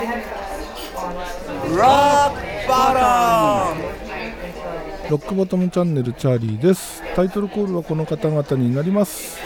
[0.00, 0.06] ロ
[5.16, 7.02] ックボトムチャンネルチャーリーです。
[7.14, 9.38] タイトルコールはこの方々になります。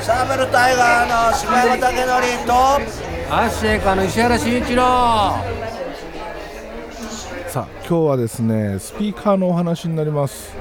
[0.00, 1.92] サーベルタイガーの柴山武
[2.36, 2.52] 則と
[3.32, 4.82] アッシェイカの石原慎一郎。
[7.46, 10.56] さあ今日はですねスピーカーのお話になります。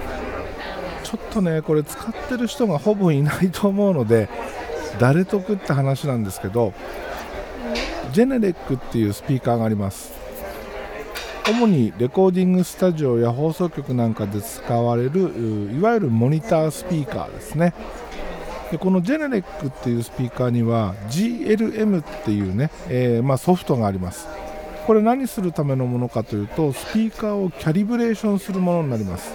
[1.04, 4.30] ちょっとねこれ使ってる人がほぼいないと思うので
[5.00, 6.74] 誰得って話なんですけど
[8.18, 10.12] ジェネレックっていうスピーカーがあります。
[11.48, 17.76] 主にレコーディングスタジオや放送局なんかで使われるいわゆるモニタースピーカーですね。
[18.72, 24.28] でこのジェネレックっていうスピーカーには GLM っていうね、えー、まあ、ソフトがあります。
[24.88, 29.32] これ何するためのものかというとスピーカーをキャリブレーションするものになります。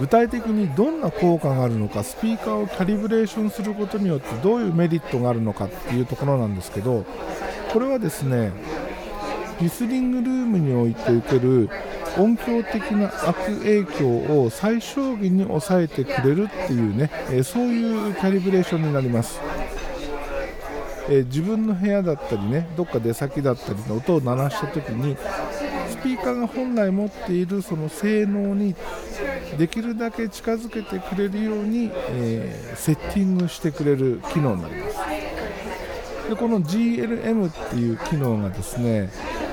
[0.00, 7.04] 具体的にどんな効果があるのかスピーカーをキャリブレーションすることによってどういうメリットがあるのかっていうところなんですけど
[7.70, 8.50] これはですね
[9.60, 11.68] リスニングルームにおいて受ける
[12.16, 14.08] 音響的な悪影響
[14.42, 19.38] を最小限に抑えてくれるっていうね、えそういうキャリブレーションになります、
[21.08, 25.16] え自分の部屋だったりねどっか出先だったりの音を鳴らした時に
[26.02, 28.74] ピーカーが本来持っているその性能に
[29.58, 34.96] できるだけ近づけてくれるように、えー、セッティングしてくれる機能になります。
[36.28, 39.10] でこの GLM っていう機能がですね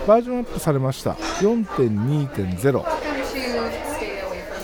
[0.07, 1.13] バージョンアップされました。
[1.13, 3.07] 4.2.0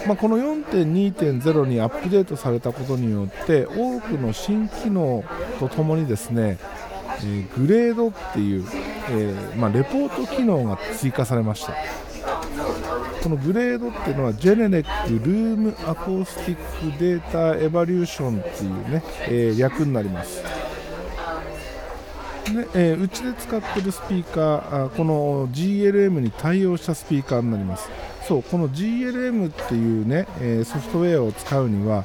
[0.07, 5.23] まあ、この4.2.0にアップデートされたことによって多くの新機能
[5.59, 6.57] とともにですね、
[7.19, 8.65] えー、グレードっていう、
[9.09, 11.73] えー、まあ、レポート機能が追加されました。
[13.23, 20.43] このグレードっていうのはジェネネックルームアコースティックデータエバリューションっていうね、えー、略になります。
[22.53, 27.89] で、えー、うちで使ってるスピーカーあこの GLM に対応したスピーカーになります。
[28.27, 32.03] そうこの GLM っていうね、えー、ソフトウェアを使うには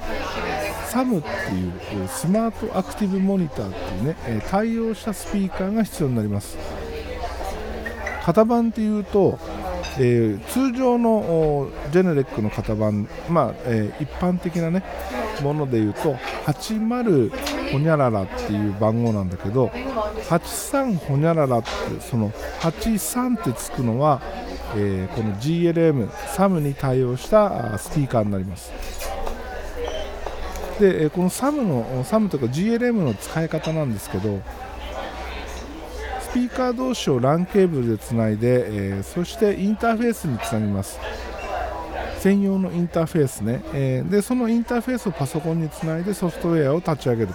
[0.88, 4.16] SAM っていうスマートアクティブモニターっていうね、
[4.48, 6.56] 対応したスピーカーが必要になります。
[8.28, 9.38] 型番っていうと、
[9.98, 14.84] えー、通常のジェネレックの型番、まあえー、一般的なね
[15.42, 19.68] ものでいうと80ほにゃららっていう番号なんだけど
[20.28, 21.68] 83ほにゃららって
[22.00, 22.30] その
[22.60, 24.20] 83ってつくのは、
[24.76, 28.70] えー、この GLM サムに対応したスピーカーになります。
[30.78, 34.40] でこのサムのサムとか GLM の使い方なんですけど
[36.30, 40.98] スピーカー同士を LAN ケーブルでつないで、えー、そしてインターフェースにつなぎます。
[42.18, 47.34] 専用のインターフェースね、えー、でそのインターフェースをパソコンにつないでソフトウェアを立ち上げると。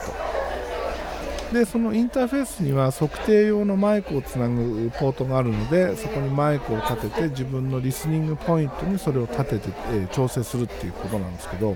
[1.53, 11.75] でそのインターフェースには測定用のマイクをつなぐポートがあるのでそこにマイクを立てて自分のリスニングポイントにそれを立てて、えー、調整するっていうことなんですけど。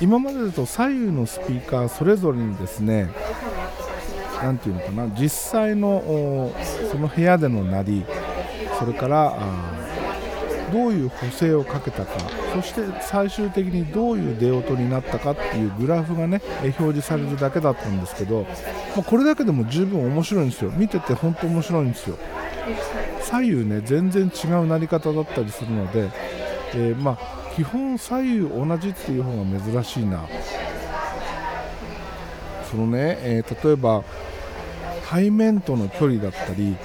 [0.00, 3.08] 今までだと左右のスピーカーそれぞれにですね
[4.42, 6.52] 何ていうのかな実際の
[6.90, 8.04] その部屋での鳴り
[8.78, 9.38] それから
[10.72, 12.18] どういう補正をかけたか
[12.54, 18.46] そして最終的にどういう出音になったかっていうグラフがね表示されるだけだったんですけど、
[18.96, 20.70] まあ、これだけでも十分面白いんですよ。
[20.70, 22.16] 見てて本当面白いんですよ。
[23.20, 26.10] 左右ね全然違う鳴り方だったりするので、
[26.74, 30.26] えー、まあ、基本左右同じっていう方が珍しいな。
[32.70, 34.02] そのね、えー、例えば
[35.12, 36.76] 背面との距離だったり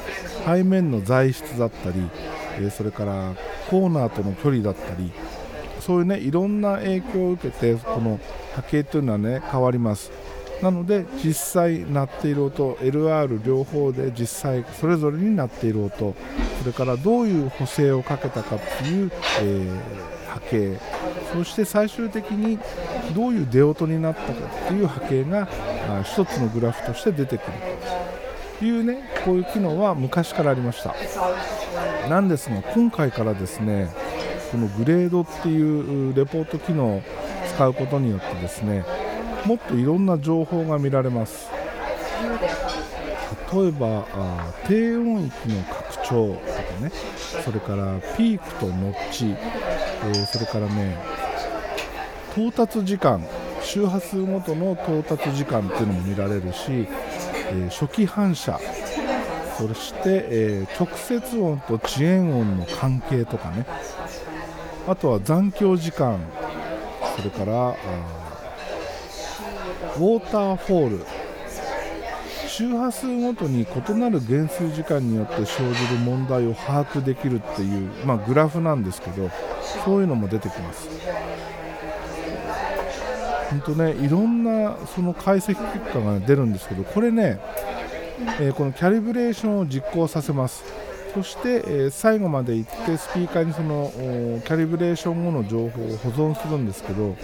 [0.45, 2.09] 背面の材質だったり、
[2.59, 3.33] え、それから
[3.69, 5.11] コーナーとの距離だったり
[5.79, 8.19] そういうねいろんな影響を受けてこの
[8.55, 10.11] 波形というのはね変わります。
[10.61, 16.15] なので実際鳴っている音 LR 両方で実際それぞれになっている音
[16.59, 19.11] それからどういう補正をかけたかっていう、
[19.41, 20.79] えー、波形
[21.31, 22.57] そして最終的に
[23.13, 25.47] どういう出音になったかっていう波形が
[26.03, 27.76] 一つのグラフとして出てくると。
[28.65, 30.95] いうねこういう機能は昔からありました。
[32.09, 33.89] なんですが今回からですね
[34.51, 37.01] このグレードっていうレポート機能を
[37.53, 38.85] 使うことによってですね
[39.45, 41.49] もっといろんな情報が見られます。
[43.53, 44.05] 例えば
[44.67, 46.91] 低音域の拡張とかね
[47.45, 49.35] それからピークとノッチ、
[50.05, 50.97] え、それからね
[52.31, 53.25] 到達時間
[53.61, 56.87] 周波数ごとの到達時間っていうのも見られるし、
[57.51, 58.59] え、初期反射。
[59.57, 63.65] そして、え、直接音と遅延音の関係とかね。
[64.87, 66.19] あとは残響時間。
[67.15, 67.75] それから
[69.97, 71.05] ウォーターフォール。
[72.47, 79.29] 周波数ごとに異なる減数時間によって生じる問題を把握できるっていう、まあ、グラフなんですけど
[79.85, 80.89] そういうのも出てきます。
[83.49, 87.39] 本当ねいろんなその解析結果が出るんですけどこれね、
[88.39, 90.63] えー、このキャリブレーションを実行させます。
[91.13, 93.91] そして、えー、最後まで行ってスピーカーにその
[94.45, 97.15] キャリブレーション後の情報を保存するんですけど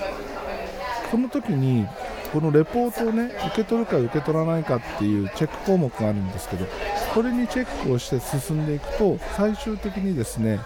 [1.12, 1.86] その時に
[2.32, 6.66] このレポートをね受け取るか受け取らないかっていうチェック項目があるんですけど
[7.14, 10.60] これにチェックをして進んでいくと最終的にですね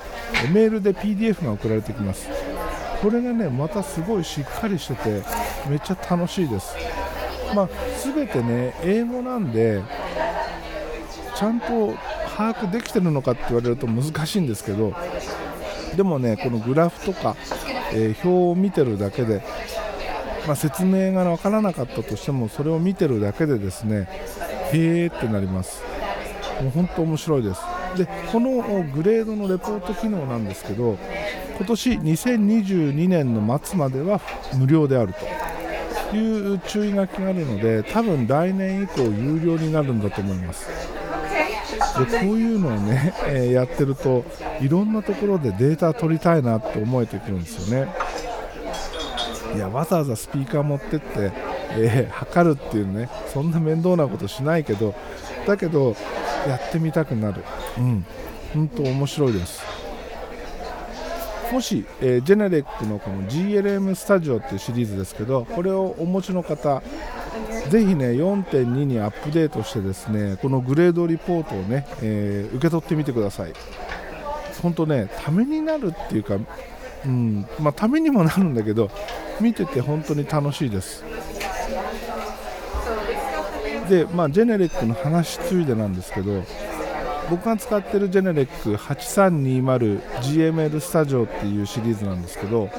[0.53, 2.29] メールで PDF が送られてきます。
[3.01, 5.21] これがねまたすごいしっかりしてて
[5.67, 6.75] めっちゃ楽しいです。
[7.55, 7.69] まあ、
[8.03, 9.81] 全てね英語なんで
[11.35, 11.93] ちゃんと
[12.35, 14.93] 把握できてるのかって言われると難しいんですけど
[15.95, 17.37] でもねこのグラフとか、
[17.93, 19.41] えー、表を見てるだけで
[20.47, 24.07] まあ、説明が分からなかったとしてもそれを見てるだけでですね
[24.71, 25.83] へえってなります。
[26.61, 27.61] もう本当面白いです。
[27.97, 30.97] でこのグレードのレポート機能なんですけど
[31.57, 34.21] 今年2022年の末までは
[34.55, 35.36] 無料であると。
[36.15, 40.69] いう注意書きがあるので多分来年以降有料になるんだと思います。
[41.99, 44.23] でこういうのをね、えー、やってると
[44.61, 47.91] いろんなところでデータ取りたいなって思えてくるんですよね。
[49.55, 51.31] いやわざわざスピーカー持ってって、
[51.71, 54.93] えー、測るっていうねそんな面倒なことしないけど
[55.47, 55.95] だけど
[56.47, 57.43] やってみたくなる。
[57.77, 58.05] うん。
[58.53, 59.61] 本当面白いです
[61.51, 66.81] もし、えー、ジェネレックのこの GLM スタジオっていうシリーズですけどこれをお持ちの方
[67.69, 73.53] ぜひね4.2にアップデートしてですねこのグレードリポートをね、えー、受け取ってみてください。
[74.61, 76.37] 本当ねためになるっていうか
[77.05, 78.89] うんまあ、ためにもなるんだけど
[79.39, 81.03] 見てて本当に楽しいです。
[83.87, 86.43] で、まあ、ジェネレックの話ついでなんですけど
[87.29, 92.69] 僕が使ってるジェネレック 8320GML スタジオっていうシリーズなんですけど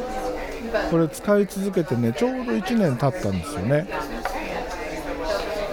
[0.90, 3.86] これ使い続けてねちょうど1年経ったんですよね。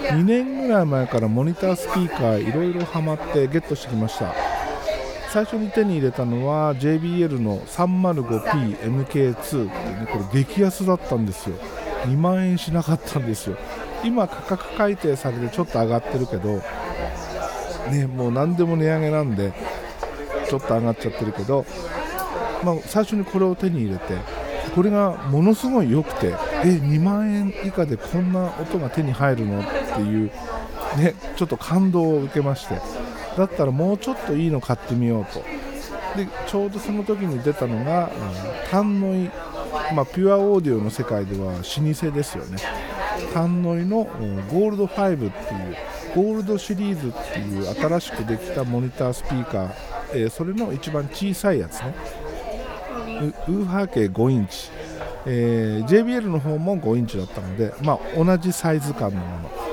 [0.06, 4.33] 2年ぐらい前からモニタースピーカーいろいろハマってゲットしてきました。
[5.31, 11.56] 最初に手に入れたのは JBL の 305PMK2 っていうねこれ激安だったんですよ。
[12.06, 13.57] 2万円しなかったんですよ。
[14.04, 16.62] 今価格改定されてちょっと上がってるけど
[17.91, 19.53] ねもう何でも値上げなんで
[20.49, 21.65] ちょっと上がっちゃってるけど、
[22.63, 24.15] まあ、最初にこれを手に入れて
[24.73, 26.33] これがものすごい良くて
[26.63, 29.63] え2万円以下でこんな音が手に入るのっ
[29.95, 30.31] ていう
[30.97, 32.79] ねちょっと感動を受けまして
[33.37, 35.43] だったらもうちょっといいの買ってみようと。
[36.15, 38.11] でちょうどその時に出たのが、うん、
[38.71, 39.29] タンノイ、
[39.93, 42.57] まあ、ピュアオーディオの世界では老舗ですよね。
[43.33, 44.05] タンノイの、
[44.49, 45.75] ゴールド5っていう
[46.15, 49.71] ゴールドシリーズっていう新しくできたモニタースピーカー、
[50.13, 51.94] えー、それの一番小さいやつね。
[53.47, 54.69] ウーハー系5インチ、
[55.25, 59.65] えー、JBL の方も5インチだったので、まあ、同じサイズ感のもの。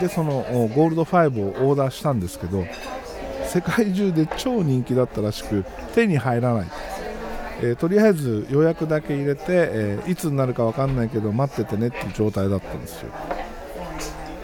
[0.00, 0.44] でその
[0.74, 2.66] ゴールド5をオーダーしたんですけど
[3.46, 5.64] 世界中で超人気だったらしく
[5.94, 6.66] 手に入らない、
[7.60, 13.12] えー、とりあえず予約だけ入れて、えー、いつになるか分かんないけど待っててねっていう状態だったんですよ。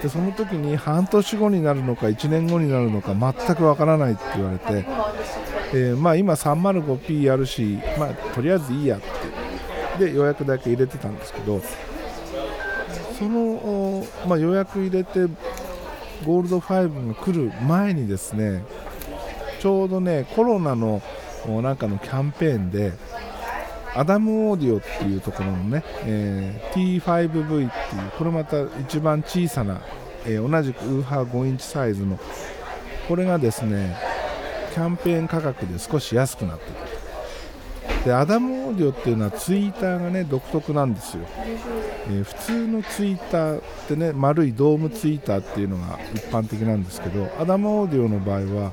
[0.03, 4.87] でその時に半年後になるのか1年後になるのか全く分からないって言われて、
[5.73, 11.61] えー、まあ、今 305P あるし、まあ、とりあえずいいやってで予約だけ入れてたんですけど
[13.19, 15.27] その、まあ、予約入れて
[16.25, 18.65] ゴールド5が来る前にですね
[19.61, 21.03] ちょうどねコロナの
[21.63, 22.93] なんかのキャンペーンで
[23.95, 29.81] アダムオーディオっていうところのね、えー、T5V っていうこれまた一番小さな、
[30.25, 32.19] えー、同じくウーハー5インチサイズの
[33.09, 33.97] これがですね
[34.75, 37.01] キャンペーン価格で少し安くなってる。
[38.05, 41.25] でアダムオーディオっていうのはツイーターがね独特なんですよ、
[42.09, 48.73] えー、普通のツイーターってね丸いドームツイーターっていうのが一般的なんですけどアダムオーディオの場合は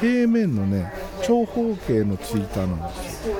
[0.00, 0.90] 平面のね
[1.22, 3.34] 長方形のツイーターなんですよ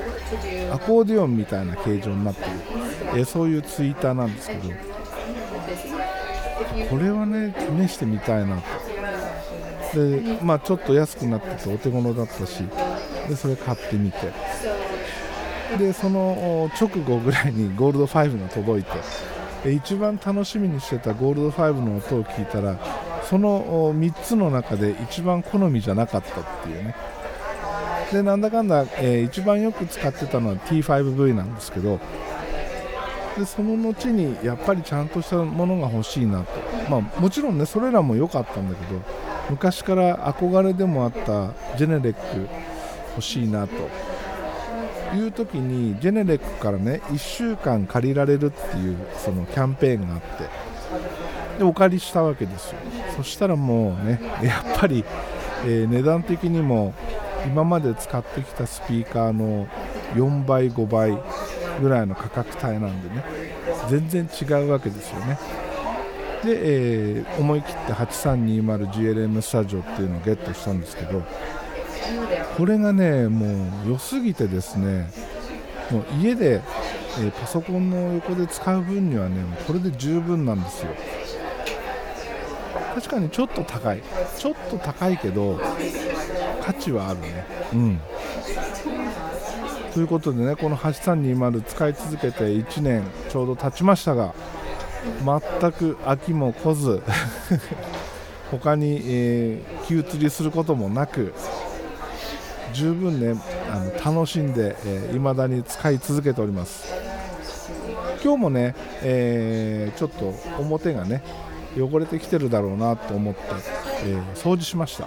[0.72, 4.62] アコーディオンみたいな形状になってる、え、そういうツイーターなんですけど
[6.90, 7.54] これはね
[7.86, 8.62] 試してみたいなと。
[9.94, 12.64] でまあちょっと安くなっててお手頃だったし
[13.28, 14.18] でそれ買ってみて。
[15.78, 18.84] でその直後ぐらいにゴールド5が届い
[19.64, 22.78] て一番楽しみにしてたゴールド5の音を聞いたら
[23.28, 26.94] その3つの中で一番好みじゃなかったっていうね。
[28.12, 31.98] でなんだかんだ、えー、一番よく使ってたのは T5V なんですけど
[33.36, 36.46] でその後にやっぱりちゃんとしたものが欲しいなと、
[36.90, 39.00] まあ、もちろんねそれらも良かったんだけど
[39.50, 42.48] 昔から憧れでもあったジェネレック
[43.10, 43.74] 欲しいなと。
[45.14, 52.78] いう時にジェネレックからね1週間借りられるっていうそのキャンペーンがあってでお借りしたわけですよ。
[53.16, 55.04] そしたらもうねやっぱり、
[55.64, 56.92] えー値段的にも
[57.46, 59.66] 今まで使ってきたスピーカーの
[60.14, 61.16] 4倍5倍
[61.80, 63.24] ぐらいの価格帯なんでね
[63.88, 65.38] 全然違うわけですよね。
[66.44, 66.60] で、
[67.18, 71.22] えー思い切って 8320GLM スタジオっていうのをゲットしたんですけど
[72.56, 75.10] これがねもう良すぎてですね
[75.90, 76.62] もう家で、
[77.18, 79.36] えーパソコンの横で使う分にはね
[79.66, 80.92] これで十分なんですよ。
[82.96, 84.02] 確かにちょっと高い。
[84.38, 85.60] ちょっと高いけど
[86.62, 87.44] 価値はあるね。
[87.74, 88.00] うん。
[89.92, 94.34] ということでねこの8320使い続けて1年ちょうど経ちましたが
[95.24, 97.02] 全く飽きも来ず
[98.50, 101.34] 他に、えー気移りすることもなく
[102.72, 103.38] 十分ね
[103.70, 106.94] あの楽しんで、えー未だに使い続けております。
[108.24, 111.22] 今日もね、えーちょっと表がね
[111.76, 113.40] 汚れてきてるだろうなと思って、
[114.06, 115.06] えー掃除しました。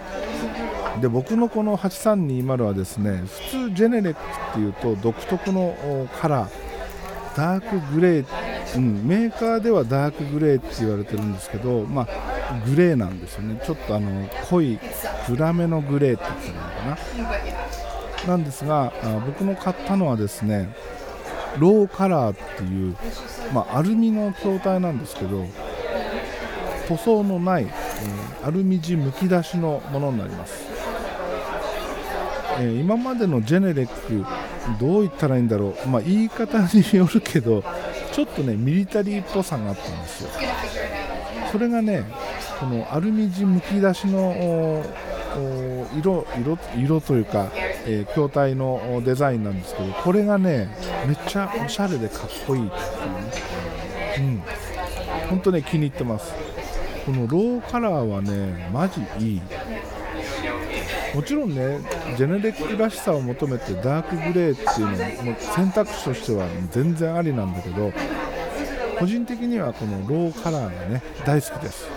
[1.00, 6.70] で僕のこの8320はですね普通ジェネレックっていうと独特のカラー
[7.36, 8.26] ダークグレー、
[8.76, 13.60] うん、メーカーではダークグレーって言われてるんですけど、まあ、グレーなんですよね。
[13.64, 14.78] ちょっとあの濃い
[15.26, 17.32] 暗めのグレーって言ったらいいのか
[18.24, 18.28] な。
[18.28, 20.74] なんですがあ僕の買ったのはですね
[21.58, 22.96] ローカラーっていう、
[23.54, 25.46] まあ、アルミの筐体なんですけど
[26.90, 30.64] 塗装のない、えーアルミ地むき出しのものになります、
[32.58, 34.24] えー今までのジェネレック
[34.78, 37.62] どう言ったらいいんだろう、まあ、言い方によるけど
[38.12, 40.30] ちょっとねミリタリーっぽさがあったんですよ。
[41.52, 42.04] それがね
[42.58, 44.82] このアルミ地むき出しの
[45.96, 47.50] 色色色というか、
[47.86, 50.74] えー筐体のデザインなんですけどこれがね
[51.06, 52.80] めっちゃおしゃれでかっこいいってい
[54.24, 54.28] う。
[54.28, 54.44] ね、
[55.22, 56.32] うん、本当ね気に入ってます。
[57.04, 59.42] このローカラーはねマジいい。
[61.14, 61.80] もちろんね
[62.16, 67.92] ジェネレックらしさを求めてダークグレーっていうのも選択肢としては全然ありなんだけど
[68.98, 71.88] 個人的にはこのローカラーがね大好きです。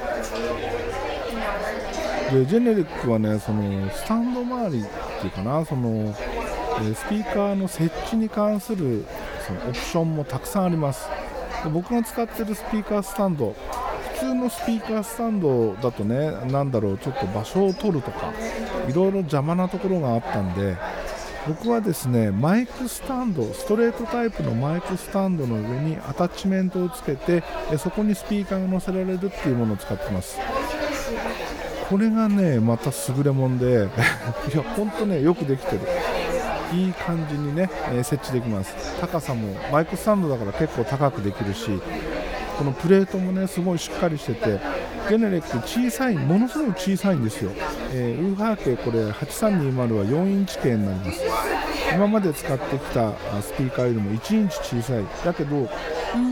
[2.32, 4.86] でジェネレックはねそのスタンド周りっ
[5.20, 9.06] ていうかなその、スピーカーの設置に関する
[9.46, 11.08] そのオプションもたくさんあります。
[11.72, 13.56] 僕が使ってるスピーカースタンド
[14.24, 18.32] 通のスピーカースタンドだとねなんだろうちょっと場所を取るとか
[18.88, 20.78] いろいろ邪魔なところがあったんで
[21.46, 30.40] 僕はですねマイクスタンドストレートタイプのマイクスタンドの上にアタッチメントをつけてえそこにスピーカーが載せられるっていうものを使ってます。
[31.90, 33.66] これがねまた優れもんで
[34.54, 35.82] いや本当ねよくできてる。
[36.74, 38.74] いい感じにね、えー設置できます。
[39.00, 41.70] 高さもマイクスタンドだから結構高くできるし
[42.58, 44.60] このプレートもねすごいしっかりしてて
[45.10, 47.52] ゲネレック小さいものすごい小さいんですよ、
[47.92, 51.22] えーウーハー系これ8320は4インチ系になります。
[51.94, 55.04] 今まで使ってきたスピーカーよりも1インチ小さい。
[55.24, 55.68] だけどウー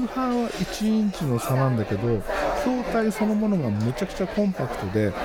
[0.08, 2.22] ハーは1インチの差なんだけど
[2.64, 5.16] 筐体そのものがめちゃくちゃコンパクトで比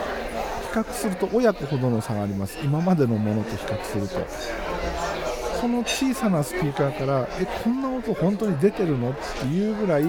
[0.75, 2.59] 較すると親子ほどの差があります。
[2.63, 4.27] 今までのものと比較すると。
[5.61, 9.11] その小さなスピーカーからえこんな音本当に出てるの？
[9.11, 10.03] っていうぐらい、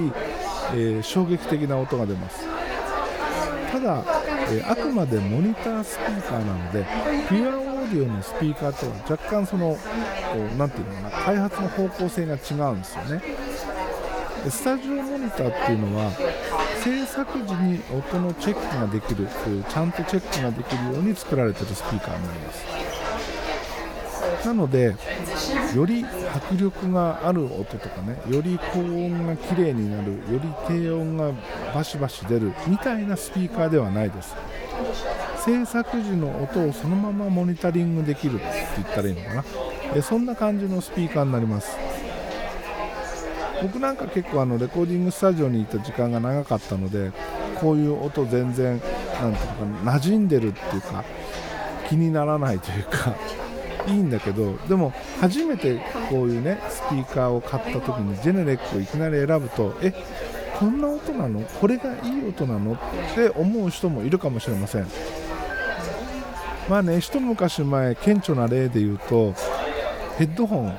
[0.74, 2.46] えー衝撃的な音が出ます。
[3.72, 4.04] ただ、
[4.52, 6.86] えーあくまでモニタースピーカーなので
[7.30, 9.78] ピュアオーディオのスピーカーとは若干そのこ
[10.54, 13.22] うなんていうのかな開発の方向性が違うんですよね。
[14.50, 16.12] スタジオモニターっていうのは
[16.82, 19.28] 制作時に音のチェックができる
[19.70, 22.87] ちゃんとチェックができるように作られてるスピーカーになります。
[24.46, 24.96] なので
[25.76, 31.32] より迫力がある音とかねより高音が綺麗になるより低音が
[31.74, 34.36] バシバシ出るみたいなスピーカーではないです。
[35.44, 38.44] 制作時の音をそのままモニタリングできるって
[38.76, 39.46] 言ったらいいのかな。
[39.96, 41.78] えそんな感じのスピーカーになります。
[43.62, 47.12] 僕なんか結構あのレコーディングスタジオにいた時間が長かったので
[47.60, 48.80] こういう音全然
[49.20, 49.48] なんていう
[49.84, 51.04] か馴染んでるっていうか
[51.90, 53.16] 気にならないというか。
[53.88, 55.80] いいんだけどでも初めて
[56.10, 59.94] こういうねスピーカーを買った時にジェネレックをいきなり選ぶとえ
[60.60, 61.42] こんな音なの？
[61.42, 62.74] これがいい音なの？
[62.74, 62.78] っ
[63.16, 64.88] て思う人もいるかもしれません。
[66.68, 69.34] まあね一昔前顕著な例で言うと
[70.18, 70.78] ヘッドホン。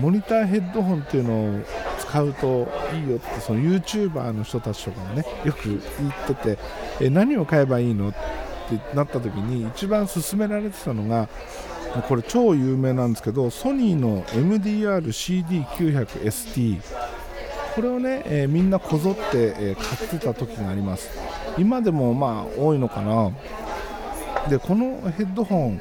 [0.00, 1.60] モニターヘッドホンっていうのを
[1.98, 5.82] 使うといいよってその YouTuber の人たちとかもねよく言っ
[6.36, 6.58] てて
[7.00, 8.12] え何を買えばいいの？
[8.74, 11.28] ってなった時に一番勧められてたのが
[12.08, 16.80] これ超有名なんですけどソニーの MDR-CD900ST
[17.74, 21.10] これをね、えーみんなこぞって、えー買ってた時があります。
[21.58, 23.30] 今でもまあ多いのかな。
[24.48, 25.80] でこのヘッドホン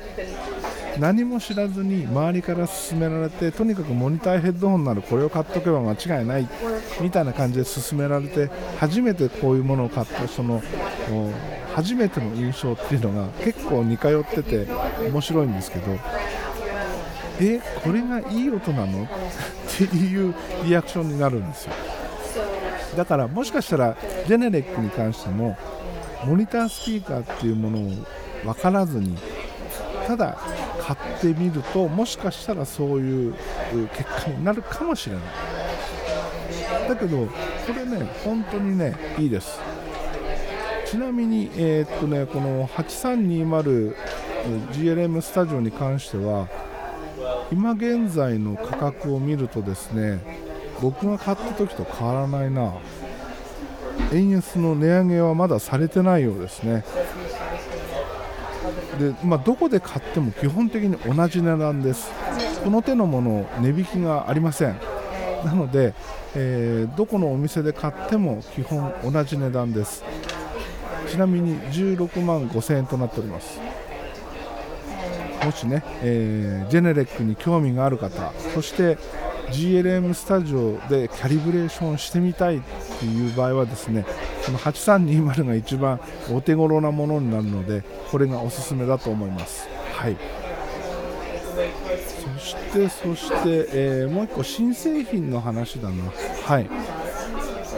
[0.99, 6.47] 何も知らずに周りから勧められてとにかくモニターヘッドホンならこれを買っとけば間違いない
[7.01, 8.49] みたいな感じで勧められて
[8.79, 10.61] 初めてこういうものを買ったその
[11.73, 14.67] 初めての印象っていうのが結構似通ってて
[15.09, 15.97] 面白いんですけど
[17.41, 19.03] えこれがいい音なの？
[19.03, 19.07] っ
[19.77, 20.33] ていう
[20.63, 21.73] リアクションになるんですよ。
[22.95, 25.57] だからもしかしたらジェネレックに関しても
[26.23, 27.91] モニタースピーカーっていうものを
[28.45, 29.17] 分からずに
[30.07, 30.37] ただ
[30.81, 33.33] 買ってみるともしかしたらそういう
[33.95, 35.23] 結果になるかもしれない。
[36.89, 37.31] だけどこ
[37.75, 39.59] れね本当にねいいです。
[40.85, 46.47] ちなみに、えーっとね、この 8320GLM スタジオに関しては
[47.51, 50.19] 今現在の価格を見るとですね
[50.81, 52.73] 僕が買った時と変わらないな。
[54.13, 56.83] 円安の値上げはまだされてないようですね。
[58.99, 62.11] で、まあ、どこで買っても基本的に同じ値段です。
[62.63, 64.79] この手のもの値引きがありません。
[65.43, 65.93] なので、
[66.35, 70.03] えーどこのお店で買っても基本同じ値段です。
[71.09, 73.59] ちなみに16万5000円となっております。
[75.43, 78.97] もしね、えージェネレックに興味がある方そして
[79.51, 82.61] GLM スタジオでキャリブレーションしてみたいっ
[82.99, 84.05] ていう場合はですね
[84.45, 85.99] この8320が一番
[86.31, 89.67] お手頃なものになるのでこれがおすすめだと思います。
[89.93, 90.17] はい。
[92.37, 96.03] そしてそして、えーもう一個新製品の話だな。
[96.45, 96.69] はい。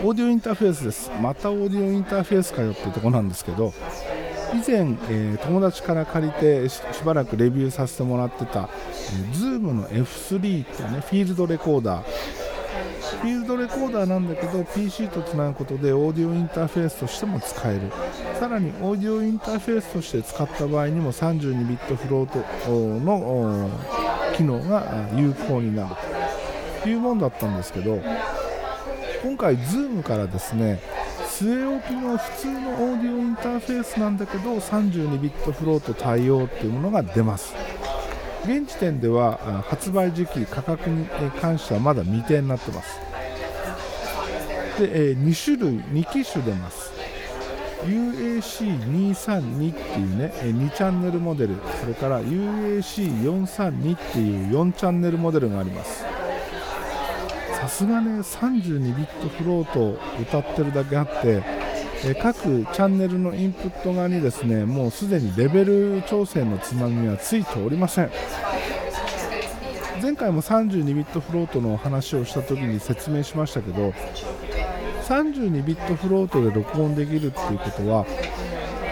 [0.03, 1.11] オーディオインターフェースです。
[1.21, 3.73] またオーディオインターフェースかよっていうところなんですけど
[4.53, 12.46] 以前、えー友達から借りてしばらくレビューさせてもらってた、え、Zoom の F3 っていうねフィールドレコーダー
[13.21, 17.91] フィールドレコーダーなんだけど PC とつなぐことでオーディオインターフェースとしても使える。
[18.39, 22.39] さらにオーディオインターフェースとして使った場合にも32ビットフロート
[22.99, 23.69] の
[24.35, 25.95] 機能が有効になる。
[26.83, 27.99] というものだったんですけど
[29.23, 30.79] 今回 Zoom からですね
[31.27, 37.53] 据え置きの普通のオーディオインターフェースなんだけど32ビットフロート対応っていうものが出ます。
[38.43, 41.05] 現時点では発売時期価格に
[41.41, 42.99] 関してはまだ未定になってます。
[44.79, 46.91] で、2種類2機種出ます。
[47.83, 51.55] UAC232 っていうね2チャンネルモデル。
[51.79, 56.03] それから UAC432 っていう4チャンネルモデルがあります。
[57.59, 61.43] さすがね32ビットフロートを歌ってるだけあって
[62.05, 68.11] え各チャンネルのインプット側にですねもうすでにレベル調整のつなぎはついておりません。
[70.01, 73.93] 前回も32ビットフロートの話をした時に説明しましたけど
[75.07, 78.05] 32ビットフロートで録音できるっていうことは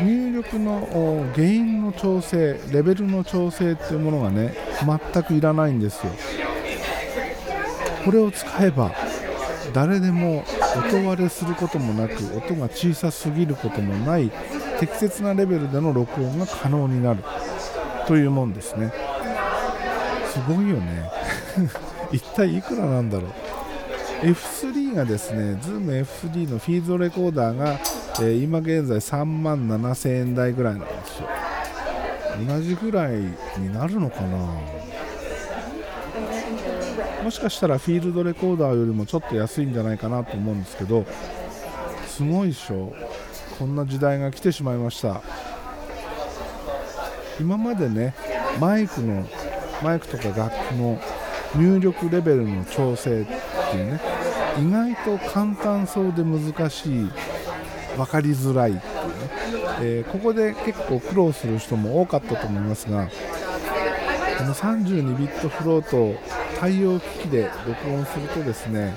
[0.01, 4.55] 入力のおゲインの調整レベルの調整っていうものがね
[5.13, 6.11] 全くいらないんですよ。
[8.03, 8.91] これを使えば
[9.75, 10.45] 誰でも
[10.89, 14.31] 音割れすることもなく音が小さすぎることもない
[14.79, 17.21] 適切なレベルでの録音が可能になる。
[18.07, 18.93] というもんですね。
[20.31, 21.11] すごいよね。
[22.13, 24.25] 一体いくらなんだろう。
[24.25, 27.73] F3 がですね ZoomF3 のフィールドレコーダーが、
[28.21, 31.27] えー今現在3万7000円台ぐらいなんですよ。
[32.47, 33.17] 同じぐらい
[33.57, 34.84] になるのかな。
[37.25, 41.07] もしかしたらフィールドレコーダーよりもちょっと安いんじゃないかなと思うんですけど
[42.05, 42.93] すごいでしょ。
[43.57, 45.23] こんな時代が来てしまいました。
[47.39, 48.13] 今までね
[48.59, 49.27] マイクの
[49.81, 51.01] マイクとか楽器の
[51.55, 53.25] 入力レベルの調整っ
[53.71, 53.99] ていうね
[54.59, 57.09] 意外と簡単そうで難しい
[57.97, 58.85] 分かりづらいっていうね、
[59.81, 63.09] えーここで結構苦労する人も多かったと思いますが
[64.37, 68.95] この32ビットフロート対応機器で録音するとですね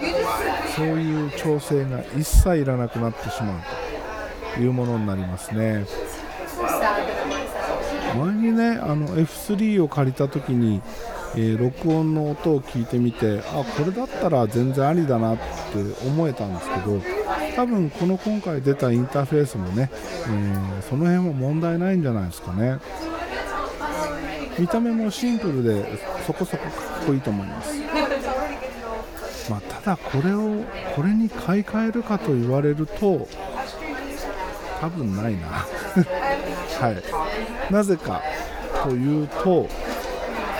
[0.77, 3.61] そういう調整が一切いらなくなってしまう
[4.55, 5.85] というものになりますね。
[8.17, 10.81] 前にねあの F3 を借りた時に、
[11.37, 15.43] えー録音の音を聞いてみてあこれだったら全然ありだなって
[16.07, 17.01] 思えたんですけど
[17.55, 22.79] 多分この今回出たインターフェースもね、えーその辺は問題ないんじゃないですかね。
[24.59, 25.85] 見た目もシンプルで
[26.27, 27.73] そこそこかっこいいと思います。
[29.51, 30.63] まあ、ただこれを
[30.95, 33.27] これに買い替えるかと言われると
[34.81, 35.49] 多分ないな。
[36.81, 37.73] はい。
[37.73, 38.21] なぜか
[38.85, 39.69] というと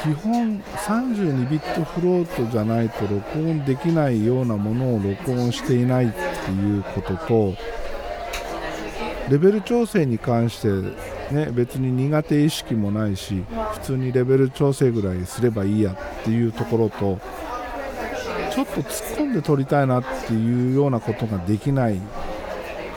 [0.03, 7.55] 基本32ビットフロートじゃないと録音できないようなものを録音していないっていうことと
[9.29, 10.69] レベル調整に関して
[11.35, 17.19] ね別に苦手意識もないし普通にレベル調整ぐらいすればいいやっっていうところと
[18.53, 22.03] ちょっと突っ込んで撮りたいなっていうようなことができないか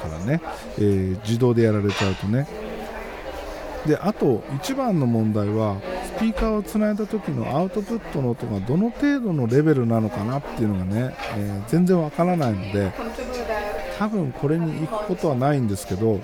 [0.08, 0.42] らね、
[0.78, 2.48] えー自動でやられちゃうとね。
[3.86, 5.78] であと一番の問題は
[6.16, 12.92] スピーカーをつないだ時のアウトプットの音がどの程度のレベルなのかなっていうのがね、えー全然わからないので
[13.98, 16.20] 多分これに行くことはないんですけど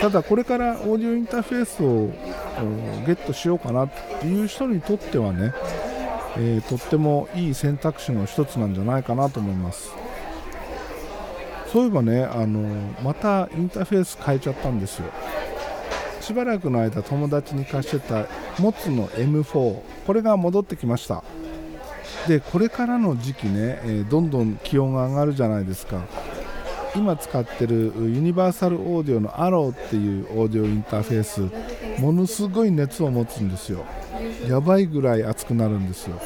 [0.00, 2.08] ただこれからオーディオインターフェースを
[3.06, 5.52] ゲットしようかなっていう人にとってはね、
[6.36, 9.92] えーとってもいい選択肢の一つなんじゃないかなと思います。
[11.72, 12.60] そういえばねあの
[13.02, 15.06] またインターフェース変えちゃったんですよ。
[16.20, 18.26] しばらくの間友達に貸してた
[18.58, 21.24] モツの M4 これが戻ってきました。
[22.28, 26.02] でこれからの時期ね、えーどんどん気温が上がるじゃないですか。
[26.94, 31.48] 今使ってるユニバーサルオーディオのアローっていうオーディオインターフェース
[31.98, 33.86] ものすごい熱を持つんですよ。
[34.48, 36.20] やばいぐらい熱くなるんですよ。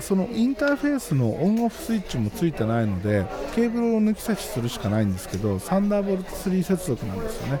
[0.00, 7.60] そのインターフェースのオンオフスイッチもついてないのでケーブルを抜き差しするしかないんですけどサンダーボルト3接続なんですよね。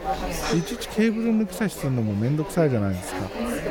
[0.56, 3.28] いちいちケーブル抜き差しするのもめんどくさいじゃないですか。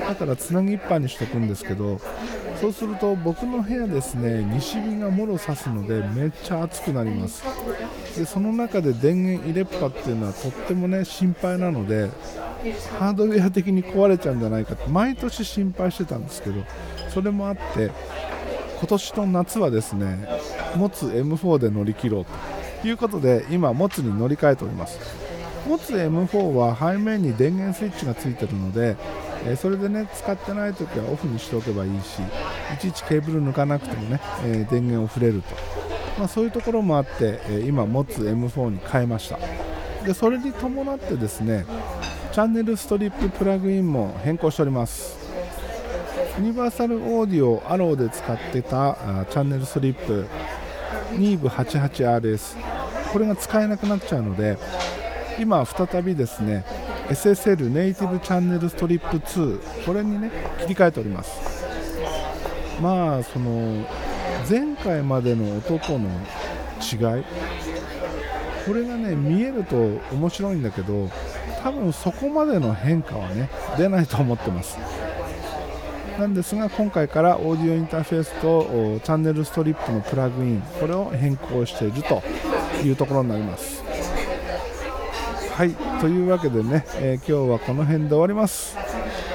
[0.09, 1.99] だからつなぎっぱにしとくんですけど
[2.59, 7.43] そうすると僕の部屋ですね西日がもろ差すのでめっちゃ暑くなります。
[8.17, 12.09] でその中で電源入れっぱっていうのはとってもね心配なので
[12.99, 16.63] ハードウェア的に壊れちゃうんじゃないかって毎年心配してたんですけど
[17.09, 17.91] それもあって
[18.79, 20.27] 今年の夏はですね
[20.75, 22.25] モツ M4 で乗り切ろう
[22.81, 24.99] ということで今モツに乗り換えております。
[25.67, 28.95] モツ M4 は背面に電源スイッチがついてるので、
[29.57, 32.19] それでね使ってない時はオフにしておけばいいし
[32.73, 34.21] いちいちケーブル抜かなくてもね、
[34.71, 35.55] 電源を触れると、
[36.17, 39.39] まあ、そういうところもあって、今モツ M4 に変えました。
[40.05, 41.65] でそれに伴ってですね
[42.37, 45.17] チャンネルストリッププラグインも変更しております。
[46.37, 50.27] ユニバーサルオーディオアローで使ってたチャンネルストリップ
[51.13, 52.57] 2V88RS
[53.11, 54.59] これが使えなくなっちゃうので
[55.39, 56.63] 今再びですね
[57.07, 61.41] SSL ネイティブチャンネルストリップ2これにね切り替えております。
[62.79, 63.83] まあその
[64.47, 66.07] 前回までの音との
[66.79, 67.23] 違い
[68.67, 69.75] これがね見えると
[70.13, 71.09] 面白いんだけど
[71.63, 74.77] 多分そこまでの変化はね出ないと思ってます。
[76.19, 82.23] なんですが今回からオーディオインターフェースとチャンネルストリップのプラグインこれを変更していると
[82.83, 83.83] いうところになります。
[85.53, 88.77] はいというわけでね、えー今日はこの辺で終わります。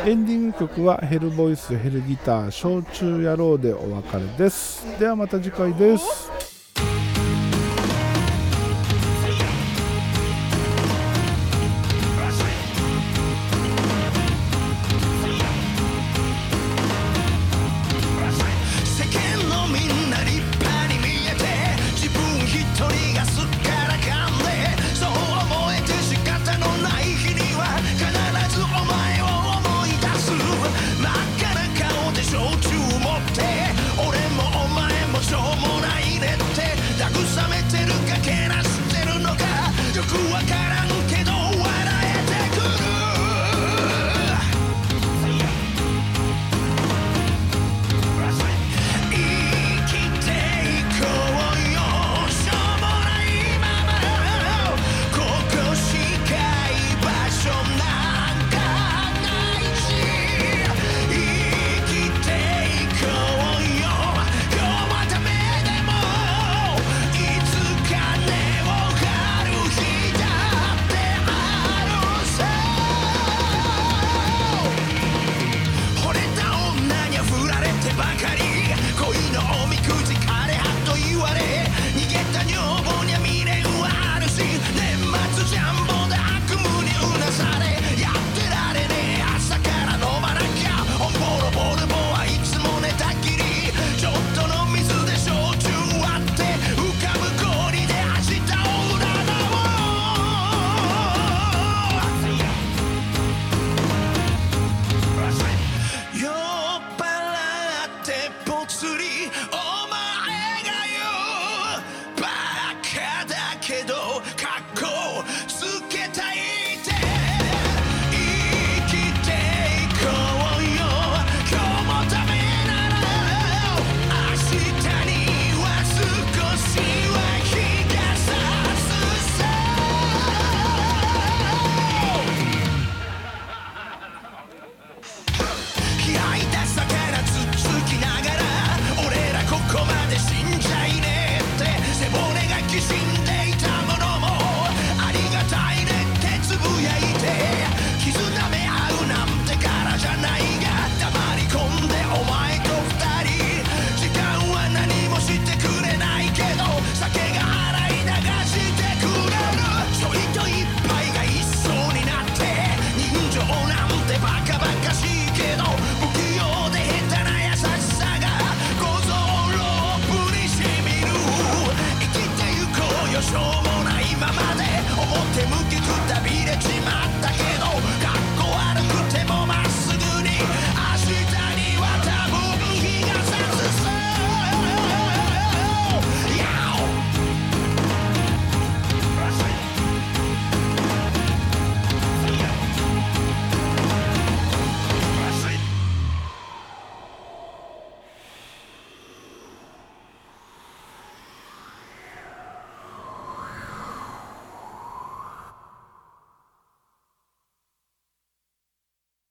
[0.05, 4.85] エンディング曲はヘルボイスヘルギター焼酎野郎でお別れです。
[4.99, 6.42] ではまた次回です。